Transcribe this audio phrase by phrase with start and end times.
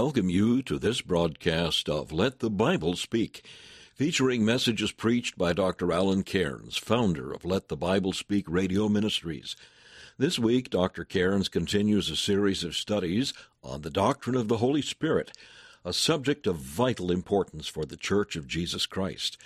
[0.00, 3.44] Welcome you to this broadcast of Let the Bible Speak,
[3.96, 5.92] featuring messages preached by Dr.
[5.92, 9.56] Alan Cairns, founder of Let the Bible Speak Radio Ministries.
[10.16, 11.04] This week, Dr.
[11.04, 15.32] Cairns continues a series of studies on the doctrine of the Holy Spirit,
[15.84, 19.36] a subject of vital importance for the Church of Jesus Christ.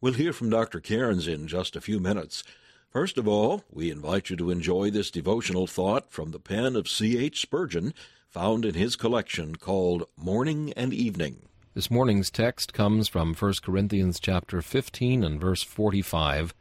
[0.00, 0.78] We'll hear from Dr.
[0.78, 2.44] Cairns in just a few minutes.
[2.90, 6.88] First of all, we invite you to enjoy this devotional thought from the pen of
[6.88, 7.18] C.
[7.18, 7.40] H.
[7.40, 7.92] Spurgeon
[8.36, 11.38] found in his collection called Morning and Evening.
[11.72, 16.52] This morning's text comes from 1 Corinthians chapter 15 and verse 45.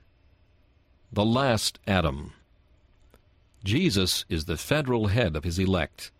[1.11, 2.31] The last Adam.
[3.65, 6.11] Jesus is the federal head of his elect.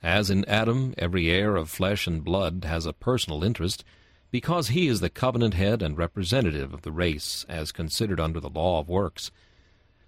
[0.00, 3.82] As in Adam, every heir of flesh and blood has a personal interest,
[4.30, 8.48] because he is the covenant head and representative of the race as considered under the
[8.48, 9.32] law of works.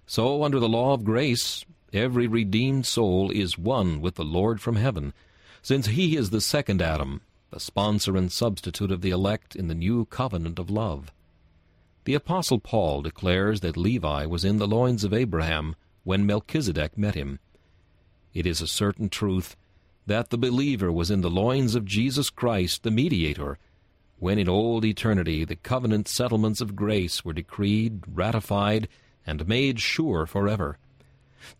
[0.05, 1.65] So, under the law of grace,
[1.97, 5.13] Every redeemed soul is one with the Lord from heaven,
[5.63, 9.73] since he is the second Adam, the sponsor and substitute of the elect in the
[9.73, 11.11] new covenant of love.
[12.05, 17.15] The Apostle Paul declares that Levi was in the loins of Abraham when Melchizedek met
[17.15, 17.39] him.
[18.31, 19.55] It is a certain truth
[20.05, 23.57] that the believer was in the loins of Jesus Christ, the mediator,
[24.19, 28.87] when in old eternity the covenant settlements of grace were decreed, ratified,
[29.25, 30.77] and made sure forever.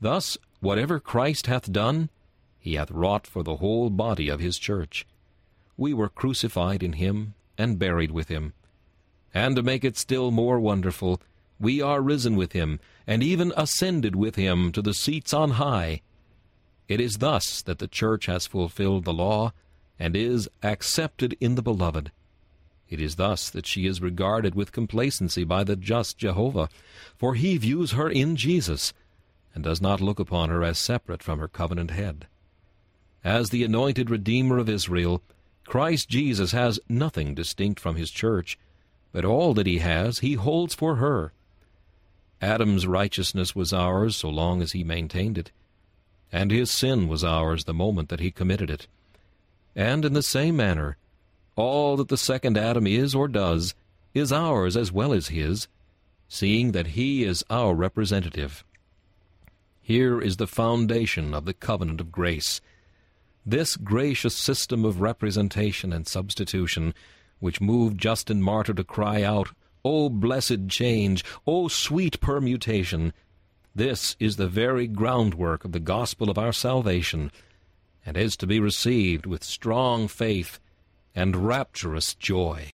[0.02, 2.10] Thus, whatever Christ hath done,
[2.60, 5.06] he hath wrought for the whole body of his church.
[5.78, 8.54] We were crucified in him, and buried with him.
[9.34, 11.22] And to make it still more wonderful,
[11.60, 16.02] we are risen with him, and even ascended with him to the seats on high.
[16.88, 19.54] It is thus that the church has fulfilled the law,
[20.00, 22.12] and is accepted in the beloved.
[22.90, 26.70] It is thus that she is regarded with complacency by the just Jehovah,
[27.18, 28.94] for he views her in Jesus,
[29.58, 32.28] and does not look upon her as separate from her covenant head.
[33.24, 35.24] As the anointed Redeemer of Israel,
[35.66, 38.60] Christ Jesus has nothing distinct from his church,
[39.12, 41.34] but all that he has he holds for her.
[42.40, 45.50] Adam's righteousness was ours so long as he maintained it,
[46.32, 48.86] and his sin was ours the moment that he committed it.
[49.76, 50.98] And in the same manner,
[51.56, 53.74] all that the second Adam is or does
[54.14, 55.68] is ours as well as his,
[56.30, 58.64] seeing that he is our representative.
[59.88, 62.60] Here is the foundation of the covenant of grace.
[63.46, 66.94] This gracious system of representation and substitution,
[67.40, 69.52] which moved Justin Martyr to cry out,
[69.86, 71.24] O blessed change!
[71.48, 73.14] O sweet permutation!
[73.74, 77.32] This is the very groundwork of the gospel of our salvation,
[78.06, 80.60] and is to be received with strong faith
[81.16, 82.72] and rapturous joy.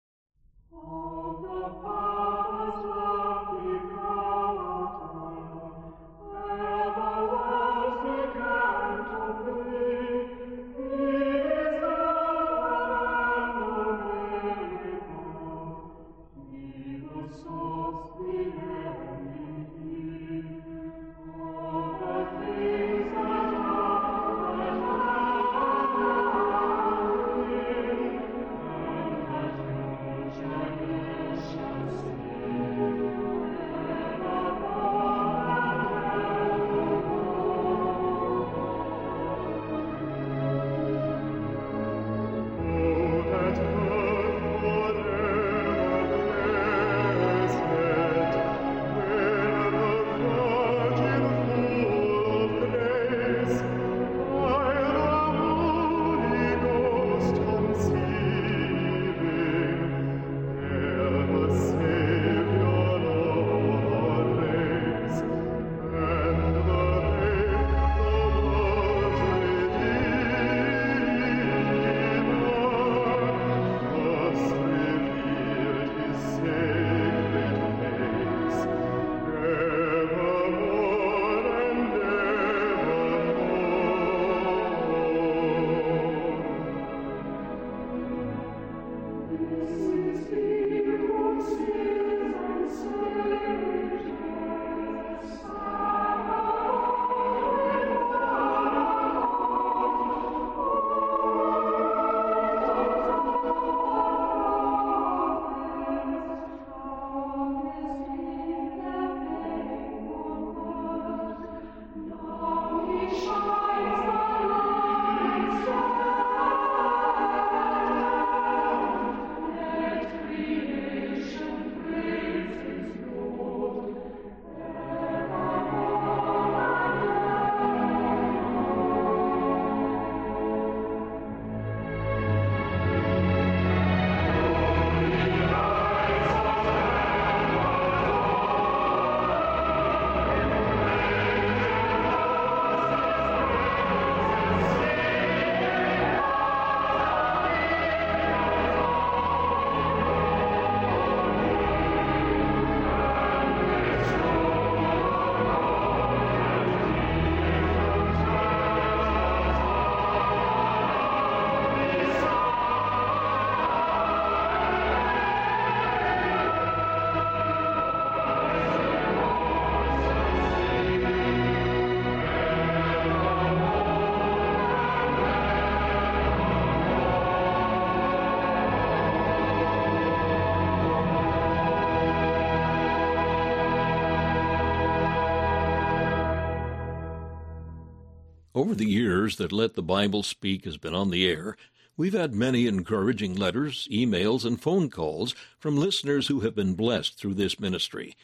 [188.64, 191.58] Over the years that Let the Bible Speak has been on the air,
[191.98, 197.20] we've had many encouraging letters, emails, and phone calls from listeners who have been blessed
[197.20, 198.16] through this ministry.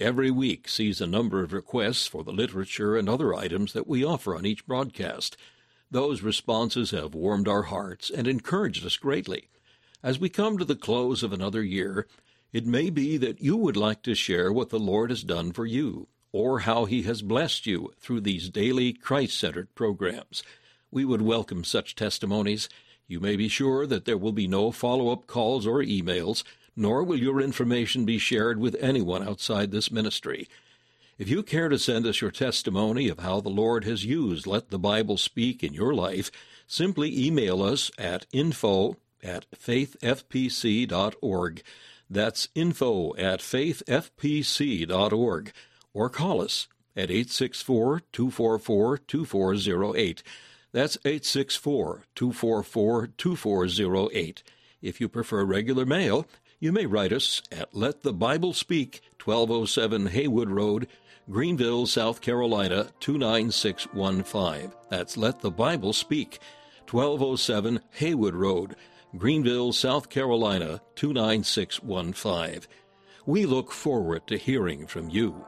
[0.00, 4.02] Every week sees a number of requests for the literature and other items that we
[4.02, 5.36] offer on each broadcast.
[5.90, 9.50] Those responses have warmed our hearts and encouraged us greatly.
[10.02, 12.06] As we come to the close of another year,
[12.54, 15.66] it may be that you would like to share what the Lord has done for
[15.66, 20.42] you or how he has blessed you through these daily Christ centered programs.
[20.90, 22.68] We would welcome such testimonies.
[23.06, 26.42] You may be sure that there will be no follow up calls or emails,
[26.74, 30.48] nor will your information be shared with anyone outside this ministry.
[31.18, 34.70] If you care to send us your testimony of how the Lord has used Let
[34.70, 36.32] the Bible Speak in your life,
[36.66, 41.62] simply email us at info at faithfpc.org.
[42.10, 45.52] That's info at faithfpc.org
[45.94, 50.22] or call us at 864 244 2408.
[50.72, 54.42] That's 864 244 2408.
[54.82, 56.26] If you prefer regular mail,
[56.58, 60.88] you may write us at Let the Bible Speak, 1207 Haywood Road,
[61.30, 64.72] Greenville, South Carolina 29615.
[64.90, 66.38] That's Let the Bible Speak,
[66.90, 68.76] 1207 Haywood Road,
[69.16, 72.62] Greenville, South Carolina 29615.
[73.26, 75.44] We look forward to hearing from you.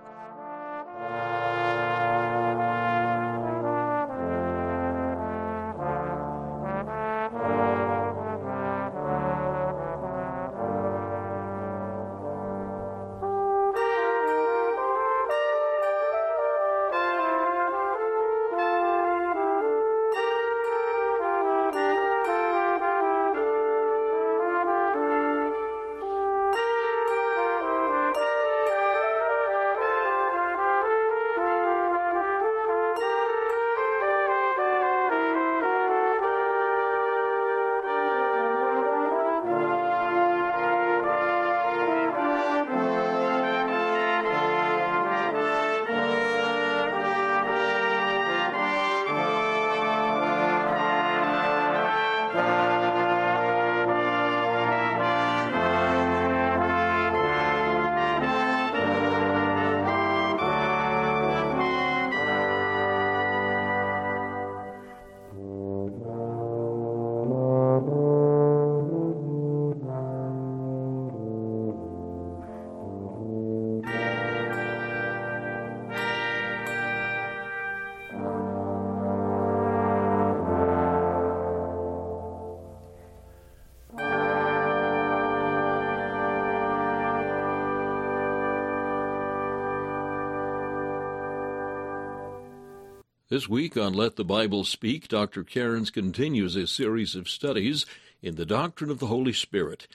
[93.36, 95.44] This week on Let the Bible Speak, Dr.
[95.44, 97.84] Cairns continues his series of studies
[98.22, 99.86] in the doctrine of the Holy Spirit.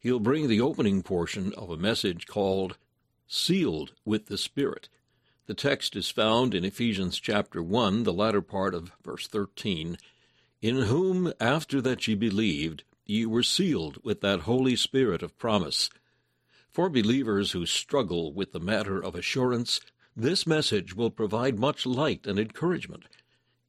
[0.00, 2.76] He'll bring the opening portion of a message called
[3.28, 4.88] Sealed with the Spirit.
[5.46, 9.96] The text is found in Ephesians chapter 1, the latter part of verse 13.
[10.60, 15.88] In whom, after that ye believed, ye were sealed with that Holy Spirit of promise.
[16.72, 19.80] For believers who struggle with the matter of assurance,
[20.16, 23.04] this message will provide much light and encouragement.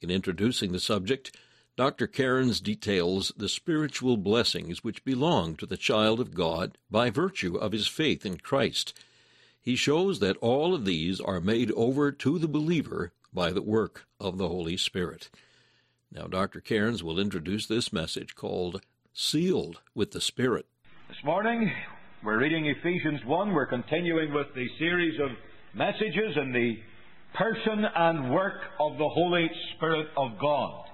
[0.02, 1.36] In introducing the subject,
[1.76, 2.06] Dr.
[2.06, 7.72] Cairns details the spiritual blessings which belong to the child of God by virtue of
[7.72, 8.94] his faith in Christ.
[9.62, 14.06] He shows that all of these are made over to the believer by the work
[14.20, 15.30] of the Holy Spirit.
[16.12, 16.60] Now, Dr.
[16.60, 18.82] Cairns will introduce this message called
[19.14, 20.68] Sealed with the Spirit.
[21.08, 21.72] This morning,
[22.24, 23.54] we're reading Ephesians 1.
[23.54, 25.32] We're continuing with the series of
[25.74, 26.76] messages in the
[27.36, 30.86] person and work of the Holy Spirit of God.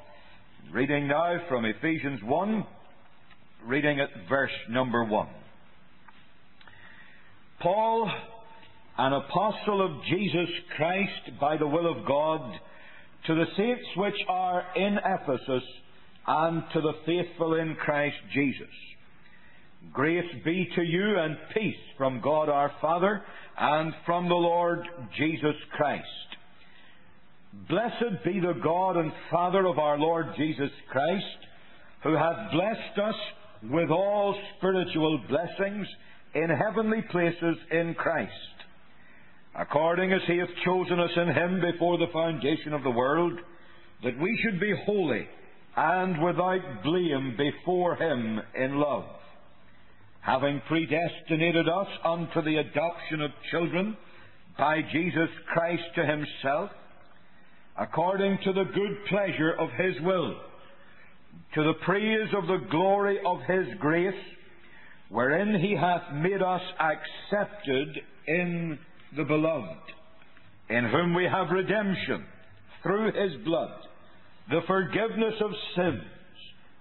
[0.71, 2.65] Reading now from Ephesians 1,
[3.65, 5.27] reading at verse number 1.
[7.61, 8.09] Paul,
[8.97, 12.53] an apostle of Jesus Christ by the will of God,
[13.27, 15.63] to the saints which are in Ephesus,
[16.25, 18.67] and to the faithful in Christ Jesus.
[19.93, 23.21] Grace be to you and peace from God our Father
[23.57, 26.05] and from the Lord Jesus Christ.
[27.69, 31.25] Blessed be the God and Father of our Lord Jesus Christ,
[32.03, 33.15] who hath blessed us
[33.71, 35.87] with all spiritual blessings
[36.35, 38.31] in heavenly places in Christ,
[39.55, 43.39] according as he hath chosen us in him before the foundation of the world,
[44.03, 45.25] that we should be holy
[45.75, 49.05] and without blame before him in love
[50.29, 53.97] having predestinated us unto the adoption of children
[54.59, 56.69] by Jesus Christ to himself,
[57.79, 60.35] according to the good pleasure of His will,
[61.55, 64.21] to the praise of the glory of His grace,
[65.09, 67.87] wherein He hath made us accepted
[68.27, 68.77] in
[69.17, 69.79] the Beloved,
[70.69, 72.23] in whom we have redemption
[72.83, 73.71] through His blood,
[74.51, 76.03] the forgiveness of sins,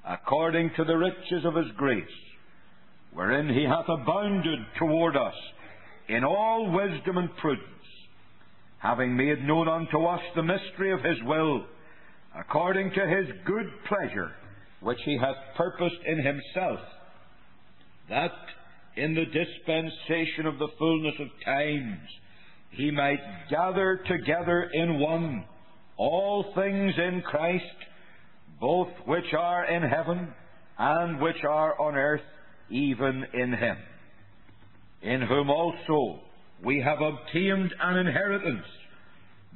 [0.06, 2.04] according to the riches of His grace,
[3.12, 5.34] wherein He hath abounded toward us
[6.08, 7.68] in all wisdom and prudence
[8.78, 11.64] having made known unto us the mystery of his will,
[12.38, 14.32] according to his good pleasure,
[14.80, 16.80] which he hath purposed in himself,
[18.08, 18.32] that
[18.96, 21.98] in the dispensation of the fullness of times
[22.70, 25.44] he might gather together in one
[25.96, 27.64] all things in Christ,
[28.60, 30.32] both which are in heaven
[30.78, 32.20] and which are on earth,
[32.70, 33.76] even in him,
[35.02, 36.20] in whom also
[36.64, 38.66] we have obtained an inheritance,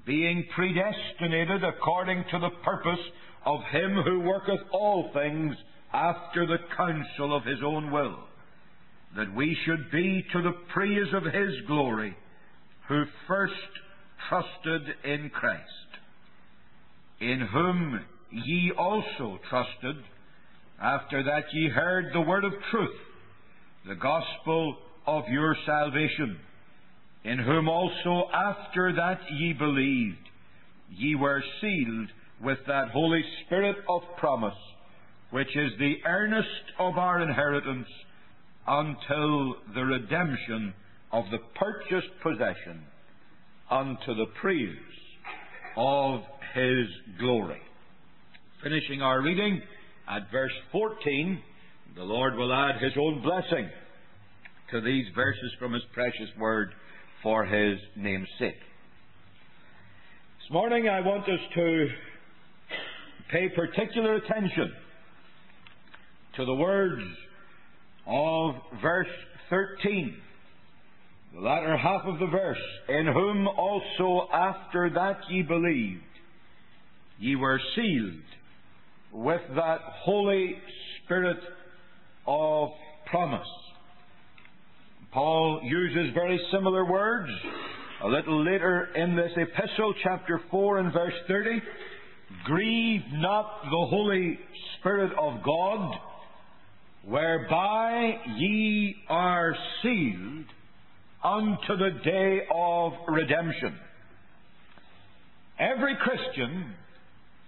[0.06, 3.00] being predestinated according to the purpose
[3.44, 5.54] of him who worketh all things
[5.92, 8.16] after the counsel of his own will,
[9.16, 12.16] that we should be to the praise of his glory,
[12.88, 13.52] who first
[14.28, 15.62] trusted in Christ,
[17.20, 18.00] in whom
[18.30, 19.96] ye also trusted,
[20.82, 22.96] after that ye heard the word of truth,
[23.86, 26.38] the gospel of your salvation
[27.24, 30.28] in whom also after that ye believed,
[30.90, 32.08] ye were sealed
[32.42, 34.58] with that Holy Spirit of promise,
[35.30, 36.48] which is the earnest
[36.80, 37.86] of our inheritance
[38.66, 40.74] until the redemption
[41.12, 42.82] of the purchased possession
[43.70, 44.76] unto the praise
[45.76, 46.22] of
[46.54, 46.88] his
[47.20, 47.62] glory.
[48.62, 49.62] Finishing our reading
[50.08, 51.40] at verse 14,
[51.94, 53.68] the Lord will add his own blessing
[54.70, 56.72] to these verses from his precious word
[57.22, 58.58] for his name's sake.
[60.40, 61.88] This morning I want us to
[63.30, 64.72] pay particular attention
[66.36, 67.02] to the words
[68.06, 69.06] of verse
[69.50, 70.16] 13,
[71.34, 76.02] the latter half of the verse, in whom also after that ye believed,
[77.18, 78.22] ye were sealed
[79.12, 80.56] with that Holy
[81.04, 81.38] Spirit
[82.26, 82.70] of
[83.06, 83.46] promise.
[85.12, 87.30] Paul uses very similar words
[88.02, 91.62] a little later in this epistle, chapter 4 and verse 30.
[92.44, 94.38] Grieve not the Holy
[94.78, 95.94] Spirit of God,
[97.06, 100.46] whereby ye are sealed
[101.22, 103.78] unto the day of redemption.
[105.58, 106.74] Every Christian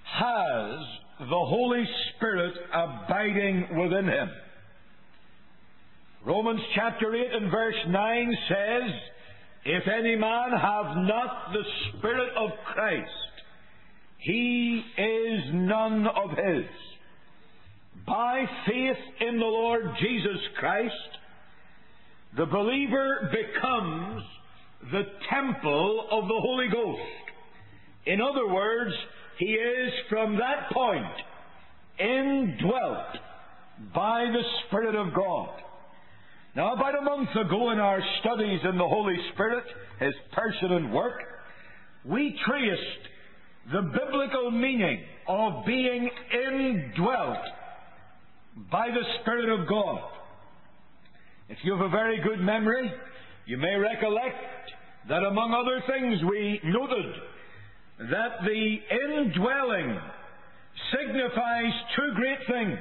[0.04, 0.78] has
[1.20, 1.84] the Holy
[2.16, 4.30] Spirit abiding within him.
[6.26, 8.90] Romans chapter 8 and verse 9 says,
[9.64, 13.10] If any man have not the Spirit of Christ,
[14.18, 16.64] he is none of his.
[18.06, 20.94] By faith in the Lord Jesus Christ,
[22.36, 24.22] the believer becomes
[24.90, 27.00] the temple of the Holy Ghost.
[28.06, 28.94] In other words,
[29.38, 31.06] he is from that point
[31.98, 33.06] indwelt
[33.94, 35.48] by the Spirit of God.
[36.56, 39.64] Now, about a month ago in our studies in the Holy Spirit,
[39.98, 41.20] His person and work,
[42.04, 47.38] we traced the biblical meaning of being indwelt
[48.70, 50.00] by the Spirit of God.
[51.48, 52.90] If you have a very good memory,
[53.46, 54.70] you may recollect
[55.08, 57.14] that among other things we noted
[57.98, 59.98] that the indwelling
[60.92, 62.78] signifies two great things.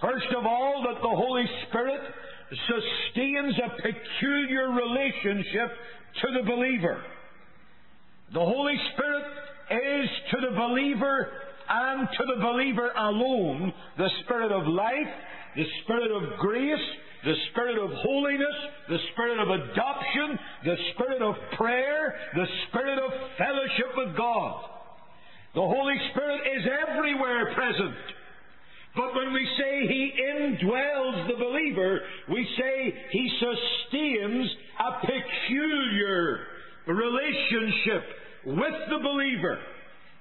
[0.00, 2.00] First of all, that the Holy Spirit
[2.50, 5.70] sustains a peculiar relationship
[6.20, 7.02] to the believer.
[8.34, 9.24] The Holy Spirit
[9.70, 11.28] is to the believer
[11.68, 15.12] and to the believer alone the Spirit of life,
[15.56, 16.80] the Spirit of grace,
[17.24, 18.56] the Spirit of holiness,
[18.88, 24.64] the Spirit of adoption, the Spirit of prayer, the Spirit of fellowship with God.
[25.54, 27.94] The Holy Spirit is everywhere present.
[28.96, 32.00] But when we say He indwells the believer,
[32.30, 34.50] we say He sustains
[34.80, 36.40] a peculiar
[36.86, 38.02] relationship
[38.46, 39.58] with the believer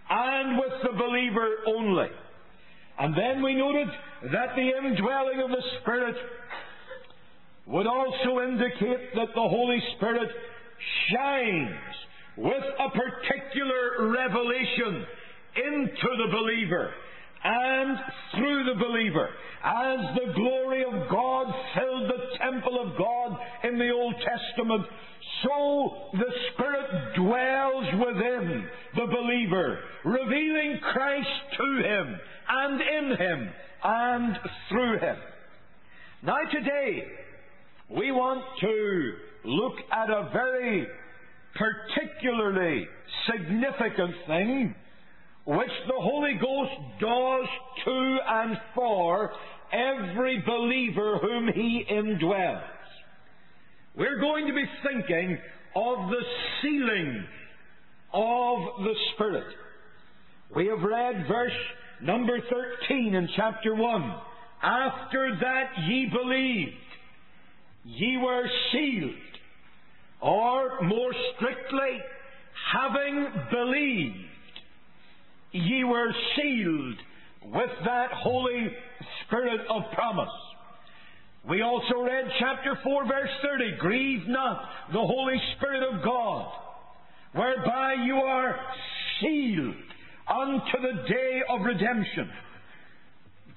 [0.10, 2.08] and with the believer only.
[3.00, 3.88] And then we noted
[4.32, 6.16] that the indwelling of the Spirit
[7.72, 10.30] would also indicate that the Holy Spirit
[11.10, 11.96] shines
[12.38, 15.06] with a particular revelation
[15.56, 16.92] into the believer
[17.44, 17.98] and
[18.36, 19.30] through the believer.
[19.64, 24.86] As the glory of God filled the temple of God in the Old Testament,
[25.44, 33.50] so the Spirit dwells within the believer, revealing Christ to him and in him
[33.84, 35.18] and through him.
[36.24, 37.08] Now today,
[37.96, 40.88] we want to look at a very
[41.56, 42.88] particularly
[43.30, 44.76] significant thing
[45.46, 47.48] which the Holy Ghost does
[47.86, 49.32] to and for
[49.74, 52.64] every believer whom He indwells.
[53.98, 55.38] We're going to be thinking
[55.76, 56.22] of the
[56.62, 57.26] sealing
[58.14, 59.48] of the Spirit.
[60.56, 61.52] We have read verse
[62.02, 62.40] number
[62.88, 64.16] 13 in chapter 1.
[64.64, 66.76] After that ye believed,
[67.84, 69.16] ye were sealed.
[70.22, 72.00] Or, more strictly,
[72.72, 74.16] having believed,
[75.52, 76.98] ye were sealed
[77.44, 78.72] with that Holy
[79.26, 80.30] Spirit of promise.
[81.50, 84.64] We also read chapter 4, verse 30 Grieve not
[84.94, 86.52] the Holy Spirit of God,
[87.34, 88.60] whereby you are
[89.20, 89.76] sealed
[90.30, 92.30] unto the day of redemption.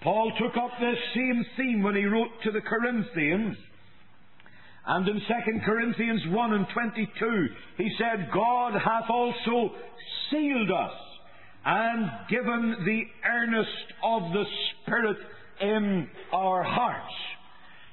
[0.02, 3.56] Paul took up this same theme when he wrote to the Corinthians.
[4.86, 5.20] And in 2
[5.64, 7.46] Corinthians 1 and 22,
[7.78, 9.74] he said, God hath also
[10.30, 10.92] sealed us
[11.64, 13.70] and given the earnest
[14.02, 14.44] of the
[14.82, 15.16] Spirit
[15.60, 17.14] in our hearts.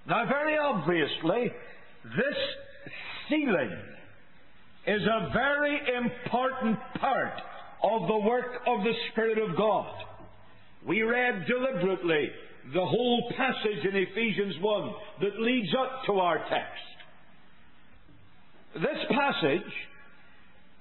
[0.07, 1.53] Now, very obviously,
[2.03, 2.37] this
[3.29, 3.71] sealing
[4.87, 7.41] is a very important part
[7.83, 9.93] of the work of the Spirit of God.
[10.85, 12.31] We read deliberately
[12.73, 16.91] the whole passage in Ephesians 1 that leads up to our text.
[18.75, 19.73] This passage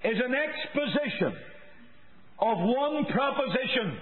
[0.04, 1.36] is an exposition
[2.38, 3.98] of one proposition.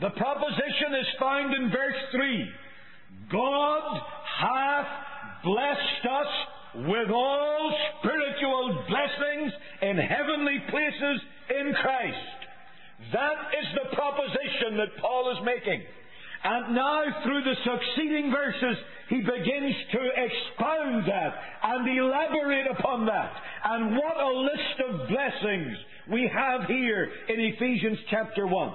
[0.00, 2.48] The proposition is found in verse 3.
[3.30, 4.00] God
[4.38, 4.86] hath
[5.44, 6.32] blessed us
[6.86, 9.52] with all spiritual blessings
[9.82, 12.40] in heavenly places in Christ.
[13.12, 15.82] That is the proposition that Paul is making.
[16.42, 18.76] And now, through the succeeding verses,
[19.08, 23.32] he begins to expound that and elaborate upon that.
[23.64, 25.76] And what a list of blessings
[26.10, 28.74] we have here in Ephesians chapter 1.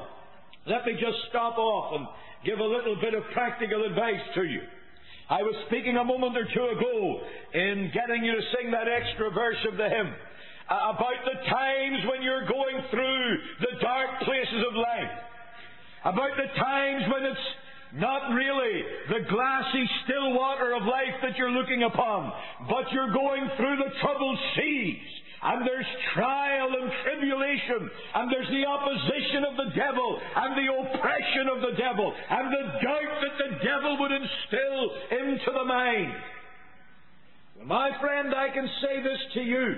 [0.68, 2.08] Let me just stop off and
[2.46, 4.62] give a little bit of practical advice to you.
[5.30, 7.22] I was speaking a moment or two ago
[7.54, 10.14] in getting you to sing that extra verse of the hymn
[10.70, 15.14] uh, about the times when you're going through the dark places of life,
[16.06, 17.48] about the times when it's
[17.96, 22.32] not really the glassy still water of life that you're looking upon,
[22.70, 25.16] but you're going through the troubled seas
[25.46, 31.46] and there's trial and tribulation, and there's the opposition of the devil, and the oppression
[31.54, 36.14] of the devil, and the doubt that the devil would instill into the mind.
[37.58, 39.76] Well, my friend, I can say this to you.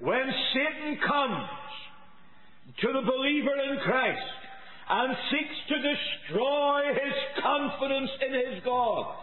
[0.00, 1.48] When Satan comes
[2.82, 4.41] to the believer in Christ
[4.88, 9.14] and seeks to destroy his confidence in his God,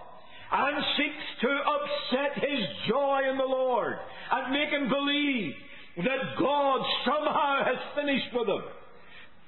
[0.51, 3.97] and seeks to upset his joy in the Lord
[4.31, 5.53] and make him believe
[5.97, 8.63] that God somehow has finished with him.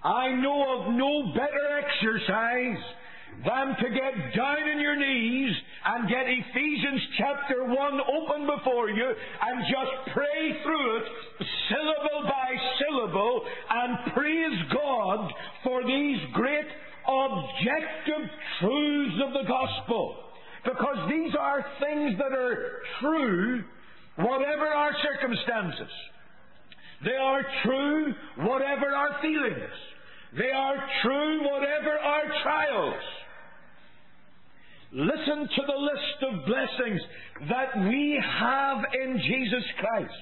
[0.04, 2.84] I know of no better exercise
[3.46, 9.08] than to get down on your knees and get Ephesians chapter 1 open before you
[9.42, 11.04] and just pray through it
[11.70, 15.32] syllable by syllable and praise God
[15.64, 16.68] for these great
[17.08, 20.18] objective truths of the gospel.
[20.64, 23.64] Because these are things that are true,
[24.18, 25.92] whatever our circumstances.
[27.04, 29.74] They are true, whatever our feelings.
[30.38, 33.04] They are true, whatever our trials.
[34.94, 37.02] Listen to the list of blessings
[37.48, 40.14] that we have in Jesus Christ.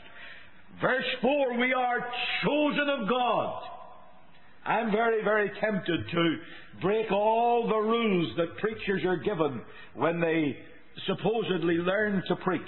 [0.80, 2.06] Verse 4 We are
[2.44, 3.64] chosen of God.
[4.66, 6.38] I'm very, very tempted to
[6.82, 9.62] break all the rules that preachers are given
[9.96, 10.56] when they
[11.08, 12.62] supposedly learn to preach.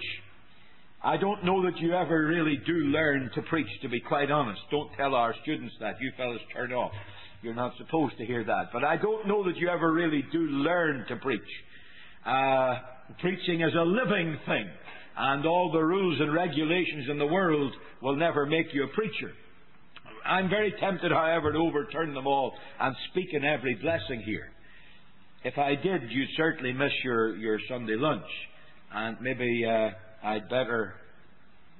[1.03, 4.61] I don't know that you ever really do learn to preach, to be quite honest.
[4.71, 5.95] Don't tell our students that.
[5.99, 6.91] You fellas turn off.
[7.43, 8.69] You're not supposed to hear that.
[8.73, 11.41] But I don't know that you ever really do learn to preach.
[12.25, 12.79] Uh,
[13.19, 14.69] preaching is a living thing,
[15.17, 19.31] and all the rules and regulations in the world will never make you a preacher.
[20.25, 24.51] I'm very tempted, however, to overturn them all and speak in every blessing here.
[25.43, 28.29] If I did, you'd certainly miss your, your Sunday lunch.
[28.93, 29.89] And maybe uh,
[30.23, 30.93] I'd better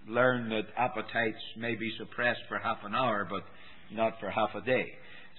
[0.08, 3.44] learn that appetites may be suppressed for half an hour, but
[3.96, 4.88] not for half a day.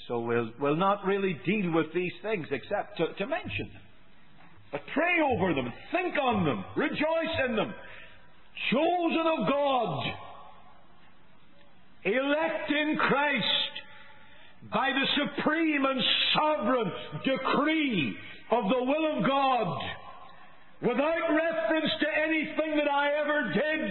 [0.06, 3.81] So we'll, we'll not really deal with these things except to, to mention them.
[4.72, 7.74] But pray over them, think on them, rejoice in them.
[8.70, 10.06] Chosen of God,
[12.04, 13.72] elect in Christ
[14.72, 16.00] by the supreme and
[16.34, 16.92] sovereign
[17.24, 18.16] decree
[18.50, 19.78] of the will of God,
[20.80, 23.90] without reference to anything that I ever did,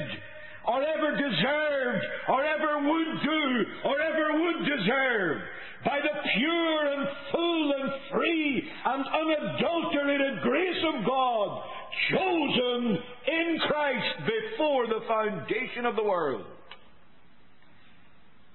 [0.68, 5.42] or ever deserved, or ever would do, or ever would deserve
[5.86, 11.64] by the pure and full and free and unadulterated grace of God,
[12.10, 16.46] chosen in Christ before the foundation of the world.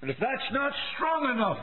[0.01, 1.59] And if that's not strong enough,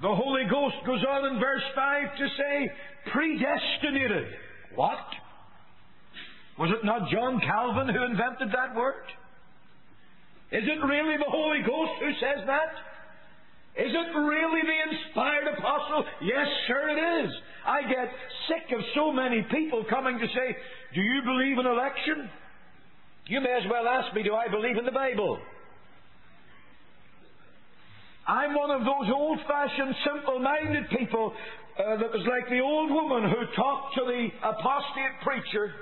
[0.00, 2.70] the Holy Ghost goes on in verse 5 to say,
[3.12, 4.26] predestinated.
[4.74, 4.98] What?
[6.58, 9.04] Was it not John Calvin who invented that word?
[10.50, 12.91] Is it really the Holy Ghost who says that?
[13.74, 16.04] Is it really the inspired apostle?
[16.20, 17.32] Yes, sir, it is.
[17.64, 18.12] I get
[18.48, 20.56] sick of so many people coming to say,
[20.94, 22.28] Do you believe in election?
[23.26, 25.38] You may as well ask me, Do I believe in the Bible?
[28.26, 31.32] I'm one of those old fashioned, simple minded people
[31.78, 35.72] uh, that was like the old woman who talked to the apostate preacher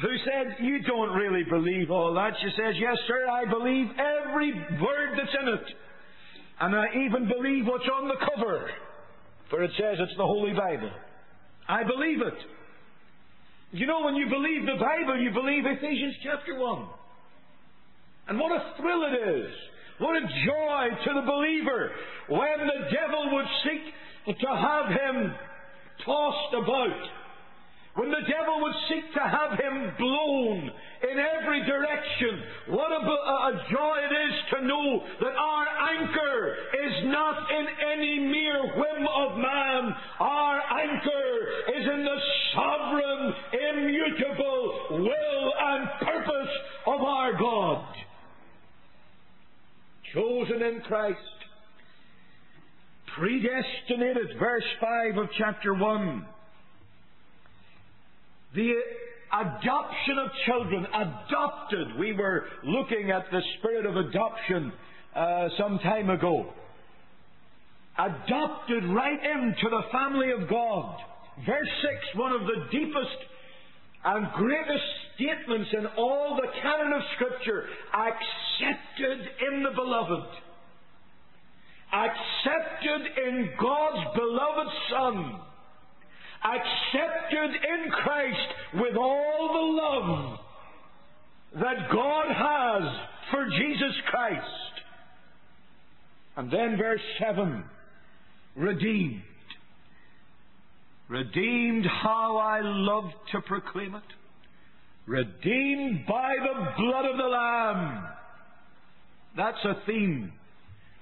[0.00, 2.32] who said, You don't really believe all that.
[2.40, 5.64] She says, Yes, sir, I believe every word that's in it.
[6.60, 8.68] And I even believe what's on the cover,
[9.48, 10.90] for it says it's the Holy Bible.
[11.68, 12.34] I believe it.
[13.72, 16.86] You know, when you believe the Bible, you believe Ephesians chapter 1.
[18.28, 19.50] And what a thrill it is.
[19.98, 21.90] What a joy to the believer
[22.28, 25.34] when the devil would seek to have him
[26.04, 27.10] tossed about
[27.94, 30.70] when the devil would seek to have him blown
[31.10, 35.59] in every direction, what a, a, joy it is to know that our
[35.98, 39.94] anchor is not in any mere whim of man.
[40.20, 42.20] Our anchor is in the
[42.54, 46.54] sovereign, immutable will and purpose
[46.86, 47.94] of our God.
[50.14, 51.18] Chosen in Christ,
[53.16, 56.26] predestinated, verse 5 of chapter 1
[58.54, 58.72] the
[59.32, 61.98] adoption of children, adopted.
[61.98, 64.72] We were looking at the spirit of adoption
[65.14, 66.52] uh, some time ago.
[67.98, 70.96] Adopted right into the family of God.
[71.46, 73.18] Verse 6, one of the deepest
[74.04, 77.66] and greatest statements in all the canon of Scripture.
[77.92, 80.28] Accepted in the beloved.
[81.92, 85.40] Accepted in God's beloved Son
[86.42, 90.38] accepted in Christ with all the love
[91.62, 92.82] that God has
[93.30, 94.79] for Jesus Christ.
[96.40, 97.62] And then verse 7
[98.56, 99.20] redeemed.
[101.10, 104.02] Redeemed, how I love to proclaim it.
[105.04, 108.04] Redeemed by the blood of the Lamb.
[109.36, 110.32] That's a theme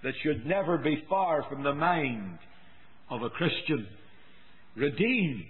[0.03, 2.41] that should never be far from the mind
[3.09, 3.87] of a Christian
[4.75, 5.45] redeemed.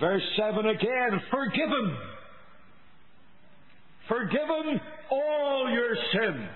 [0.00, 1.96] Verse 7 again, forgiven.
[4.08, 4.80] Forgiven
[5.10, 6.48] all your sins.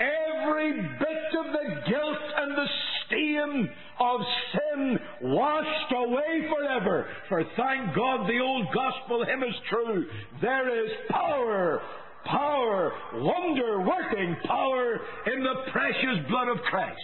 [0.00, 2.66] Every bit of the guilt and the
[3.06, 4.20] stain of
[4.52, 7.06] sin washed away forever.
[7.28, 10.06] For thank God the old gospel hymn is true.
[10.40, 11.82] There is power,
[12.24, 16.98] power, wonder working power in the precious blood of Christ.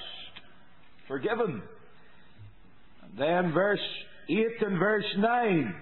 [1.07, 1.63] Forgiven.
[3.19, 3.79] Then verse
[4.29, 5.75] 8 and verse 9.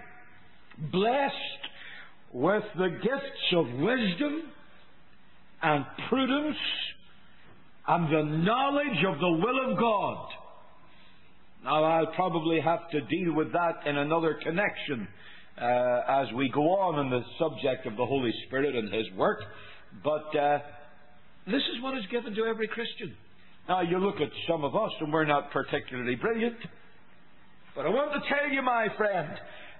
[0.91, 1.35] Blessed
[2.33, 4.43] with the gifts of wisdom
[5.63, 6.57] and prudence
[7.87, 10.27] and the knowledge of the will of God.
[11.65, 15.09] Now, I'll probably have to deal with that in another connection
[15.61, 19.41] uh, as we go on in the subject of the Holy Spirit and His work.
[20.03, 20.59] But uh,
[21.47, 23.15] this is what is given to every Christian.
[23.69, 26.57] Now, you look at some of us, and we're not particularly brilliant.
[27.75, 29.29] But I want to tell you, my friend,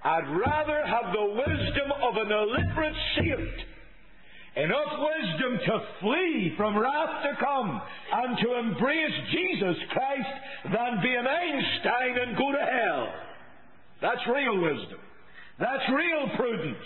[0.03, 3.67] I'd rather have the wisdom of an illiterate saint,
[4.55, 7.81] enough wisdom to flee from wrath to come
[8.13, 10.29] and to embrace Jesus Christ
[10.65, 13.13] than be an Einstein and go to hell.
[14.01, 14.99] That's real wisdom.
[15.59, 16.85] That's real prudence.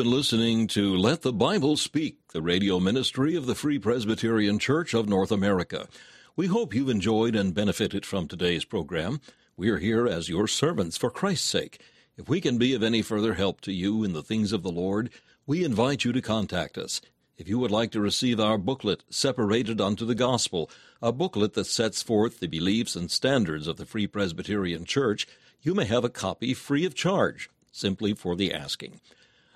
[0.00, 4.94] Been listening to Let the Bible Speak, the radio ministry of the Free Presbyterian Church
[4.94, 5.88] of North America.
[6.36, 9.20] We hope you've enjoyed and benefited from today's program.
[9.58, 11.82] We are here as your servants for Christ's sake.
[12.16, 14.70] If we can be of any further help to you in the things of the
[14.70, 15.10] Lord,
[15.46, 17.02] we invite you to contact us.
[17.36, 20.70] If you would like to receive our booklet, Separated unto the Gospel,
[21.02, 25.26] a booklet that sets forth the beliefs and standards of the Free Presbyterian Church,
[25.60, 28.98] you may have a copy free of charge, simply for the asking.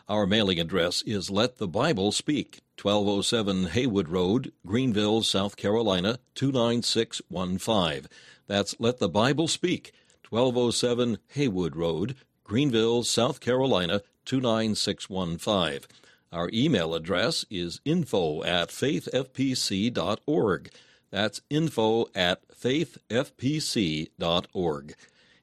[0.06, 8.10] Our mailing address is Let the Bible Speak, 1207 Haywood Road, Greenville, South Carolina, 29615.
[8.46, 9.94] That's Let the Bible Speak,
[10.28, 15.88] 1207 Haywood Road, Greenville, South Carolina, 29615.
[16.30, 19.10] Our email address is info at faithfpc.org.
[21.10, 22.94] That's info at faithfpc.org.